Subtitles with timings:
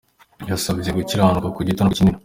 [0.47, 2.17] Yabasabye gukiranuka ku gito no ku kinini.